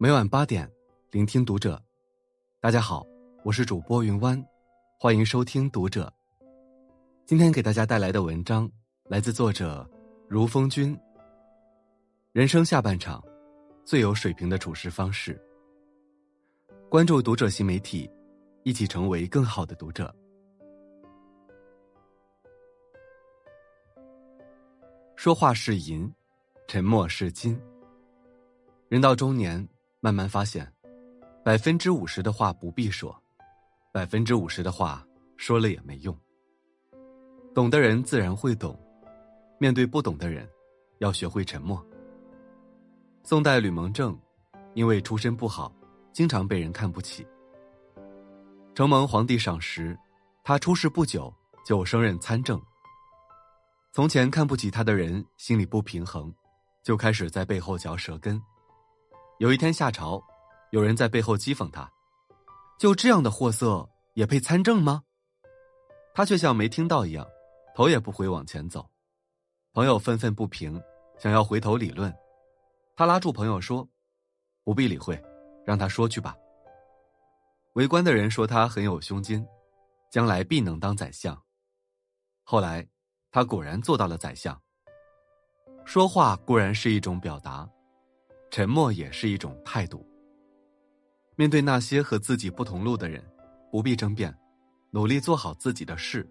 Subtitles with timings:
[0.00, 0.70] 每晚八点，
[1.10, 1.82] 聆听读者。
[2.60, 3.04] 大家好，
[3.42, 4.40] 我是主播云湾，
[4.96, 6.12] 欢迎收听读者。
[7.26, 8.70] 今天给大家带来的文章
[9.08, 9.84] 来自作者
[10.28, 10.96] 如风君。
[12.30, 13.20] 人生下半场，
[13.84, 15.36] 最有水平的处事方式。
[16.88, 18.08] 关注读者新媒体，
[18.62, 20.14] 一起成为更好的读者。
[25.16, 26.08] 说话是银，
[26.68, 27.60] 沉默是金。
[28.88, 29.68] 人到中年。
[30.00, 30.70] 慢慢发现，
[31.44, 33.20] 百分之五十的话不必说，
[33.92, 35.04] 百分之五十的话
[35.36, 36.16] 说了也没用。
[37.54, 38.78] 懂的人自然会懂，
[39.58, 40.48] 面对不懂的人，
[40.98, 41.84] 要学会沉默。
[43.24, 44.16] 宋代吕蒙正，
[44.74, 45.74] 因为出身不好，
[46.12, 47.26] 经常被人看不起。
[48.74, 49.98] 承蒙皇帝赏识，
[50.44, 51.34] 他出世不久
[51.66, 52.62] 就升任参政。
[53.92, 56.32] 从前看不起他的人心里不平衡，
[56.84, 58.40] 就开始在背后嚼舌根。
[59.38, 60.20] 有一天下朝，
[60.70, 61.88] 有人在背后讥讽他
[62.76, 65.04] ：“就这样的货色也配参政吗？”
[66.12, 67.24] 他却像没听到一样，
[67.72, 68.84] 头也不回往前走。
[69.72, 70.82] 朋友愤愤不平，
[71.20, 72.12] 想要回头理论，
[72.96, 73.88] 他拉住朋友说
[74.64, 75.20] ：“不必理会，
[75.64, 76.36] 让他说去吧。”
[77.74, 79.46] 围观的人说他很有胸襟，
[80.10, 81.40] 将来必能当宰相。
[82.42, 82.84] 后来，
[83.30, 84.60] 他果然做到了宰相。
[85.84, 87.68] 说话固然是一种表达。
[88.50, 90.06] 沉默也是一种态度。
[91.36, 93.24] 面对那些和自己不同路的人，
[93.70, 94.36] 不必争辩，
[94.90, 96.28] 努力做好自己的事，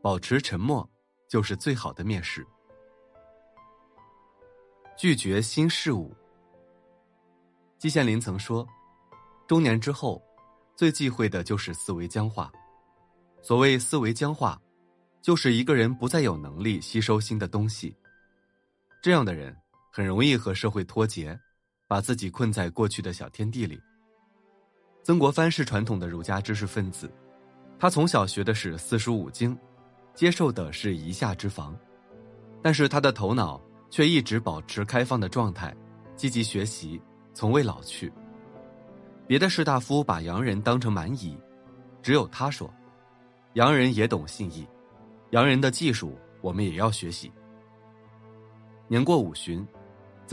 [0.00, 0.88] 保持沉默
[1.28, 2.46] 就是最好的面试。
[4.96, 6.14] 拒绝新事物。
[7.78, 8.66] 季羡林曾说
[9.46, 10.22] ：“中年之后，
[10.76, 12.50] 最忌讳的就是思维僵化。
[13.42, 14.58] 所谓思维僵化，
[15.20, 17.94] 就是一个人不再有能力吸收新的东西。
[19.02, 19.54] 这样的人。”
[19.96, 21.38] 很容易和社会脱节，
[21.86, 23.80] 把自己困在过去的小天地里。
[25.04, 27.08] 曾国藩是传统的儒家知识分子，
[27.78, 29.56] 他从小学的是四书五经，
[30.12, 31.78] 接受的是夷夏之防，
[32.60, 35.72] 但是他的头脑却一直保持开放的状态，
[36.16, 37.00] 积极学习，
[37.32, 38.12] 从未老去。
[39.28, 41.38] 别的士大夫把洋人当成蛮夷，
[42.02, 42.68] 只有他说
[43.54, 44.66] ：“洋人也懂信义，
[45.30, 47.30] 洋人的技术我们也要学习。”
[48.90, 49.64] 年过五旬。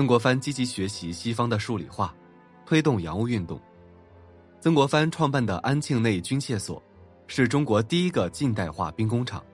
[0.00, 2.14] 曾国藩积极学习西方的数理化，
[2.64, 3.60] 推动洋务运动。
[4.58, 6.82] 曾国藩创办的安庆内军械所，
[7.26, 9.44] 是中国第一个近代化兵工厂。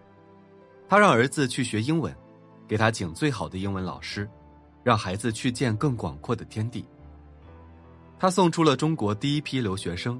[0.88, 2.14] 他让儿子去学英文，
[2.68, 4.30] 给他请最好的英文老师，
[4.84, 6.86] 让孩子去见更广阔的天地。
[8.16, 10.16] 他送出了中国第一批留学生，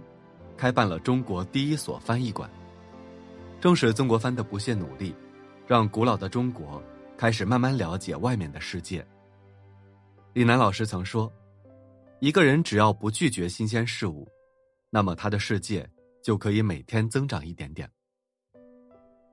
[0.57, 2.51] 开办了中国第一所翻译馆。
[3.61, 5.15] 正是曾国藩的不懈努力，
[5.69, 6.83] 让古老的中国
[7.17, 9.07] 开始慢慢了解外面的世界。
[10.37, 11.33] 李楠老师曾说
[12.21, 14.31] ：“一个人只要不拒绝新鲜事物，
[14.91, 15.89] 那么他的世界
[16.23, 17.91] 就可以每天增长一点点。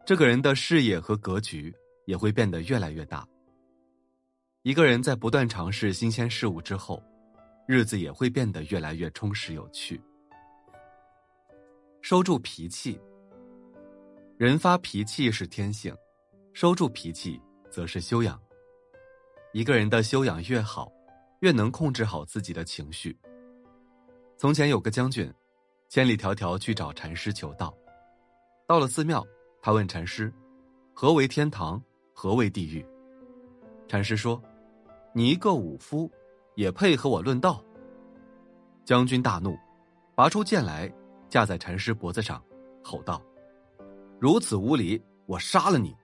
[0.06, 1.76] 这个人的视野和格局
[2.06, 3.28] 也会变得越来越大。
[4.62, 7.04] 一个人在不断尝试新鲜事物之后，
[7.68, 10.02] 日子也会变得越来越充实有趣。
[12.00, 12.98] 收住脾气，
[14.38, 15.94] 人发脾气是天性，
[16.54, 18.42] 收住脾气则是修养。”
[19.54, 20.92] 一个人的修养越好，
[21.42, 23.16] 越能控制好自己的情绪。
[24.36, 25.32] 从前有个将军，
[25.90, 27.72] 千里迢迢去找禅师求道。
[28.68, 29.24] 到了寺庙，
[29.62, 30.34] 他问禅师
[30.92, 31.80] ：“何为天堂？
[32.16, 32.84] 何为地狱？”
[33.88, 34.42] 禅师说
[35.14, 36.12] ：“你一个武夫，
[36.56, 37.64] 也配和我论道？”
[38.84, 39.56] 将军大怒，
[40.16, 40.92] 拔出剑来，
[41.30, 42.44] 架在禅师脖子上，
[42.84, 43.22] 吼道
[44.20, 45.96] ：“如此无礼，我杀了你！”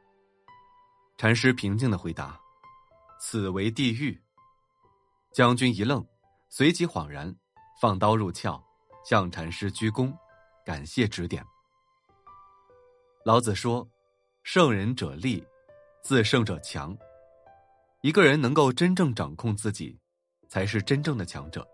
[1.18, 2.40] 禅师平静的回答。
[3.20, 4.20] 此为地狱。
[5.34, 6.04] 将军一愣，
[6.50, 7.36] 随即恍然，
[7.80, 8.60] 放刀入鞘，
[9.06, 10.12] 向禅师鞠躬，
[10.66, 11.46] 感谢指点。
[13.26, 13.88] 老子说
[14.44, 15.46] ：“胜人者力，
[16.02, 16.98] 自胜者强。”
[18.02, 20.00] 一个人能够真正掌控自己，
[20.48, 21.68] 才是真正的强者。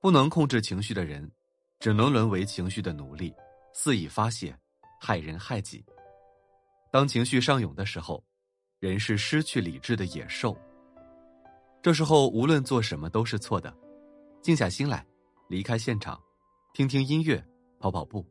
[0.00, 1.28] 不能控制情绪的人，
[1.80, 3.34] 只能沦为情绪的奴隶，
[3.72, 4.56] 肆意发泄，
[5.00, 5.84] 害人害己。
[6.90, 8.22] 当情绪上涌的时候。
[8.82, 10.58] 人是失去理智的野兽。
[11.80, 13.72] 这时候无论做什么都是错的，
[14.42, 15.06] 静下心来，
[15.48, 16.20] 离开现场，
[16.74, 17.40] 听听音乐，
[17.78, 18.26] 跑跑步，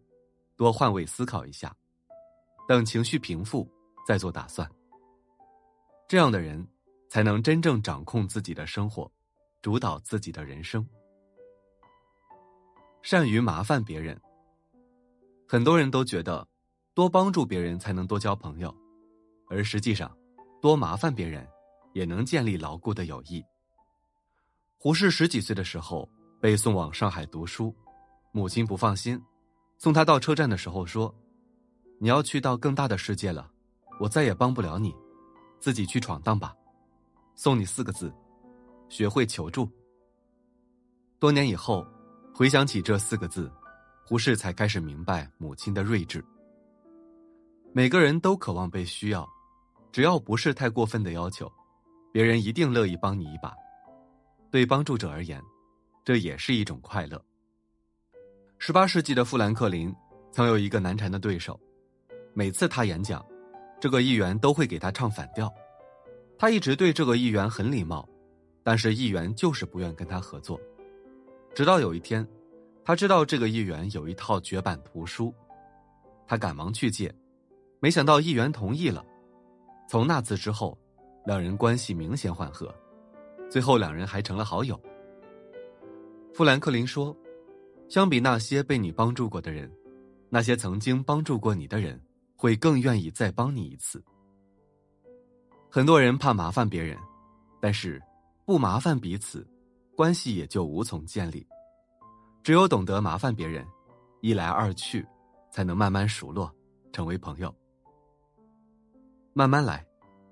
[0.57, 1.73] 多换位思考一下，
[2.67, 3.65] 等情绪平复
[4.05, 4.69] 再做打算。
[6.05, 6.67] 这样的人
[7.07, 9.09] 才能真正掌控自己的生活，
[9.61, 10.85] 主导自己的人生。
[13.01, 14.19] 善于麻烦别人。
[15.47, 16.45] 很多人都觉得，
[16.93, 18.75] 多帮助别人才能多交朋友，
[19.47, 20.13] 而实际上。
[20.61, 21.45] 多麻烦别人，
[21.93, 23.43] 也能建立牢固的友谊。
[24.77, 26.07] 胡适十几岁的时候
[26.39, 27.75] 被送往上海读书，
[28.31, 29.19] 母亲不放心，
[29.79, 31.13] 送他到车站的时候说
[31.99, 33.51] ：“你要去到更大的世界了，
[33.99, 34.95] 我再也帮不了你，
[35.59, 36.55] 自己去闯荡吧。”
[37.33, 38.13] 送你四个字：
[38.87, 39.67] 学会求助。
[41.17, 41.83] 多年以后，
[42.35, 43.51] 回想起这四个字，
[44.05, 46.23] 胡适才开始明白母亲的睿智。
[47.73, 49.27] 每个人都渴望被需要，
[49.91, 51.51] 只要不是太过分的要求，
[52.11, 53.53] 别人一定乐意帮你一把。
[54.49, 55.41] 对帮助者而言，
[56.03, 57.21] 这也是一种快乐。
[58.57, 59.93] 十八世纪的富兰克林
[60.31, 61.59] 曾有一个难缠的对手，
[62.33, 63.25] 每次他演讲，
[63.79, 65.51] 这个议员都会给他唱反调。
[66.37, 68.07] 他一直对这个议员很礼貌，
[68.63, 70.59] 但是议员就是不愿跟他合作。
[71.53, 72.25] 直到有一天，
[72.83, 75.33] 他知道这个议员有一套绝版图书，
[76.25, 77.13] 他赶忙去借，
[77.79, 79.05] 没想到议员同意了。
[79.91, 80.77] 从那次之后，
[81.25, 82.73] 两人关系明显缓和，
[83.49, 84.79] 最后两人还成了好友。
[86.33, 87.13] 富兰克林说
[87.91, 89.69] ：“相比那些被你帮助过的人，
[90.29, 92.01] 那些曾经帮助过你的人，
[92.37, 94.01] 会更愿意再帮你一次。”
[95.69, 96.97] 很多人怕麻烦别人，
[97.59, 98.01] 但是
[98.45, 99.45] 不麻烦彼此，
[99.97, 101.45] 关系也就无从建立。
[102.43, 103.67] 只有懂得麻烦别人，
[104.21, 105.05] 一来二去，
[105.51, 106.49] 才能慢慢熟络，
[106.93, 107.53] 成为朋友。
[109.33, 109.85] 慢慢来，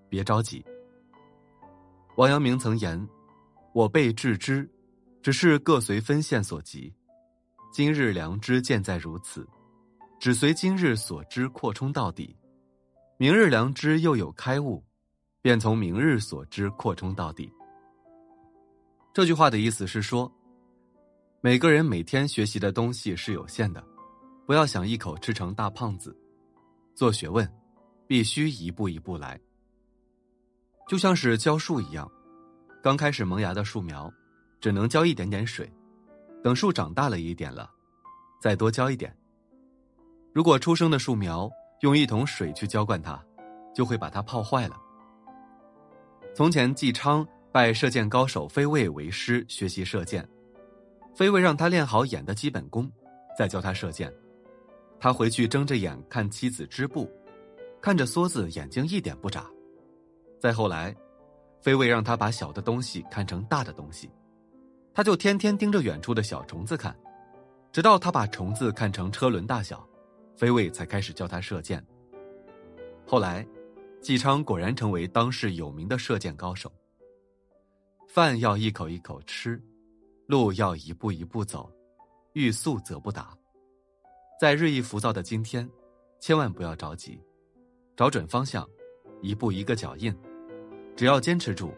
[0.10, 0.63] 别着急。
[2.16, 3.07] 王阳明曾言
[3.74, 4.69] ：“我辈致知，
[5.22, 6.94] 只是各随分线所及。
[7.72, 9.48] 今日良知见在如此，
[10.19, 12.36] 只随今日所知扩充到底。
[13.18, 14.84] 明日良知又有开悟。”
[15.42, 17.50] 便从明日所知扩充到底。
[19.13, 20.30] 这句话的意思是说，
[21.40, 23.81] 每个人每天学习的东西是有限的，
[24.46, 26.13] 不要想一口吃成大胖子。
[26.94, 27.50] 做学问，
[28.10, 29.40] 必须一步一步来。
[30.88, 32.12] 就像是浇树一样，
[32.82, 34.12] 刚开始萌芽的树苗，
[34.60, 35.72] 只能浇一点点水，
[36.44, 37.70] 等树长大了一点了，
[38.42, 39.16] 再多浇一点。
[40.34, 41.48] 如果出生的树苗
[41.82, 43.24] 用一桶水去浇灌它，
[43.76, 44.76] 就会把它泡坏了。
[46.34, 50.28] 从前，纪昌拜射箭高手飞卫为师学习射箭，
[51.14, 52.92] 飞卫让他练好眼的基本功，
[53.38, 54.12] 再教他射箭。
[55.00, 57.08] 他回去睁着眼看妻子织布，
[57.81, 59.50] 看着梭子眼睛一点不眨。
[60.40, 60.96] 再后来，
[61.62, 64.10] 飞卫让他把小的东西看成大的东西，
[64.94, 66.96] 他就天天盯着远处的小虫子看，
[67.72, 69.88] 直到他把虫子看成车轮大小，
[70.36, 71.86] 飞卫才开始教他射箭。
[73.06, 73.46] 后来。
[74.02, 76.72] 纪昌果然成为当世有名的射箭高手。
[78.08, 79.62] 饭要一口一口吃，
[80.25, 81.70] 路要一步一步走，
[82.32, 83.38] 欲速则不达。
[84.40, 85.70] 在日益浮躁的今天，
[86.22, 87.22] 千万不要着急，
[88.00, 88.66] 找准方向，
[89.22, 90.18] 一步一个脚印，
[90.96, 91.74] 只要坚持住，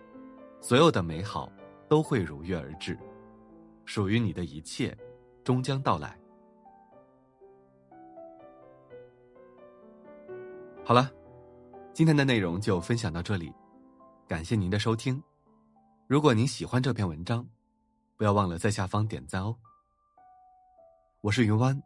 [0.62, 1.52] 所有的美好
[1.90, 2.96] 都会如约而至，
[3.86, 4.96] 属于你的一切，
[5.44, 6.16] 终将到来。
[10.86, 11.12] 好了。
[11.92, 13.52] 今天的内容就分享到这里，
[14.28, 15.20] 感谢您的收听。
[16.06, 17.44] 如果您喜欢这篇文章，
[18.16, 19.58] 不要忘了在下方点赞哦。
[21.22, 21.82] 我是云湾，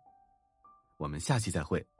[0.98, 1.95] 我们下期再会。